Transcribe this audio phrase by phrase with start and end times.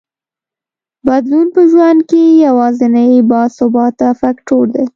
[1.07, 4.85] بدلون په ژوند کې یوازینی باثباته فکټور دی.